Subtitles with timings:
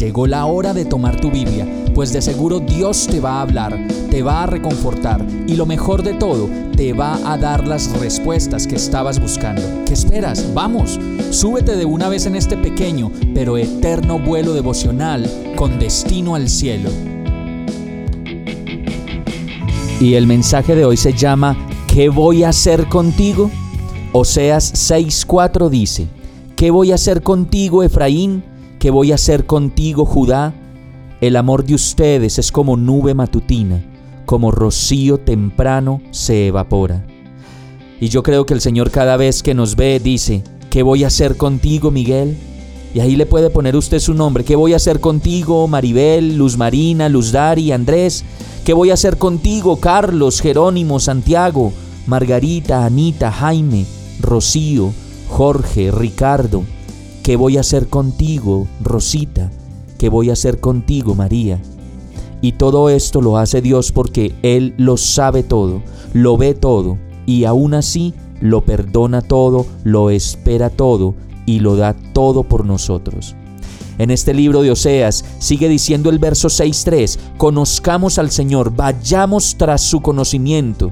[0.00, 3.78] Llegó la hora de tomar tu Biblia, pues de seguro Dios te va a hablar,
[4.10, 8.66] te va a reconfortar y lo mejor de todo, te va a dar las respuestas
[8.66, 9.60] que estabas buscando.
[9.84, 10.54] ¿Qué esperas?
[10.54, 16.48] Vamos, súbete de una vez en este pequeño pero eterno vuelo devocional con destino al
[16.48, 16.88] cielo.
[20.00, 23.50] Y el mensaje de hoy se llama ¿Qué voy a hacer contigo?
[24.12, 26.06] Oseas 6:4 dice,
[26.56, 28.49] ¿Qué voy a hacer contigo, Efraín?
[28.80, 30.54] ¿Qué voy a hacer contigo, Judá?
[31.20, 33.84] El amor de ustedes es como nube matutina,
[34.24, 37.04] como rocío temprano se evapora.
[38.00, 41.08] Y yo creo que el Señor cada vez que nos ve dice, ¿qué voy a
[41.08, 42.38] hacer contigo, Miguel?
[42.94, 46.56] Y ahí le puede poner usted su nombre, ¿qué voy a hacer contigo, Maribel, Luz
[46.56, 48.24] Marina, Luz Dari, Andrés?
[48.64, 51.74] ¿Qué voy a hacer contigo, Carlos, Jerónimo, Santiago,
[52.06, 53.84] Margarita, Anita, Jaime,
[54.22, 54.94] Rocío,
[55.28, 56.64] Jorge, Ricardo?
[57.22, 59.50] ¿Qué voy a hacer contigo, Rosita?
[59.98, 61.60] ¿Qué voy a hacer contigo, María?
[62.40, 65.82] Y todo esto lo hace Dios porque Él lo sabe todo,
[66.14, 66.96] lo ve todo,
[67.26, 73.36] y aún así lo perdona todo, lo espera todo y lo da todo por nosotros.
[73.98, 79.82] En este libro de Oseas sigue diciendo el verso 6.3, conozcamos al Señor, vayamos tras
[79.82, 80.90] su conocimiento.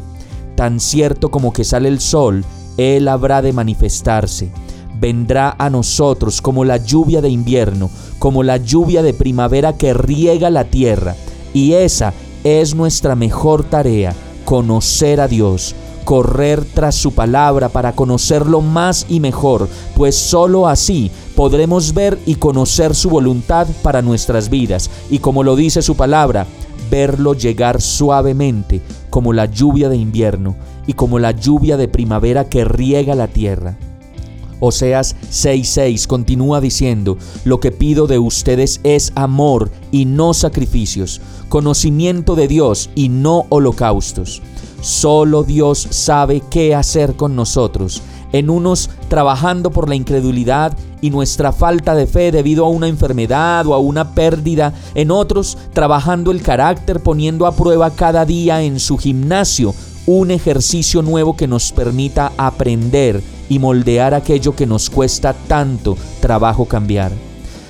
[0.57, 2.45] Tan cierto como que sale el sol,
[2.77, 4.53] Él habrá de manifestarse
[5.01, 10.51] vendrá a nosotros como la lluvia de invierno, como la lluvia de primavera que riega
[10.51, 11.15] la tierra.
[11.55, 12.13] Y esa
[12.45, 19.21] es nuestra mejor tarea, conocer a Dios, correr tras su palabra para conocerlo más y
[19.21, 24.91] mejor, pues sólo así podremos ver y conocer su voluntad para nuestras vidas.
[25.11, 26.47] Y como lo dice su palabra,
[26.91, 30.57] verlo llegar suavemente como la lluvia de invierno
[30.87, 33.77] y como la lluvia de primavera que riega la tierra.
[34.61, 42.35] Oseas 6:6 continúa diciendo, lo que pido de ustedes es amor y no sacrificios, conocimiento
[42.35, 44.43] de Dios y no holocaustos.
[44.81, 48.03] Solo Dios sabe qué hacer con nosotros,
[48.33, 53.67] en unos trabajando por la incredulidad y nuestra falta de fe debido a una enfermedad
[53.67, 58.81] o a una pérdida, en otros trabajando el carácter poniendo a prueba cada día en
[58.81, 59.75] su gimnasio
[60.07, 66.65] un ejercicio nuevo que nos permita aprender y moldear aquello que nos cuesta tanto trabajo
[66.65, 67.13] cambiar.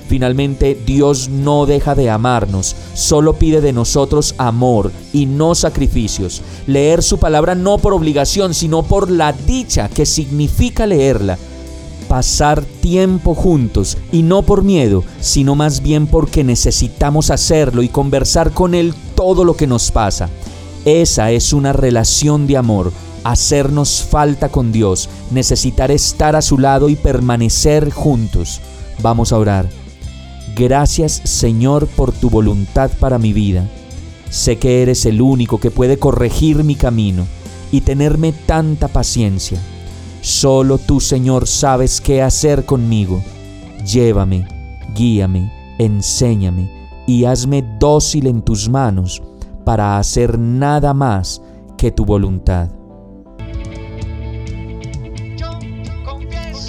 [0.08, 6.40] Finalmente, Dios no deja de amarnos, solo pide de nosotros amor y no sacrificios.
[6.66, 11.36] Leer su palabra no por obligación, sino por la dicha que significa leerla.
[12.08, 18.52] Pasar tiempo juntos y no por miedo, sino más bien porque necesitamos hacerlo y conversar
[18.52, 20.30] con Él todo lo que nos pasa.
[20.86, 22.92] Esa es una relación de amor
[23.30, 28.60] hacernos falta con Dios, necesitar estar a su lado y permanecer juntos.
[29.02, 29.68] Vamos a orar.
[30.56, 33.68] Gracias Señor por tu voluntad para mi vida.
[34.30, 37.26] Sé que eres el único que puede corregir mi camino
[37.70, 39.60] y tenerme tanta paciencia.
[40.22, 43.22] Solo tú Señor sabes qué hacer conmigo.
[43.84, 44.48] Llévame,
[44.94, 46.70] guíame, enséñame
[47.06, 49.22] y hazme dócil en tus manos
[49.64, 51.42] para hacer nada más
[51.76, 52.77] que tu voluntad.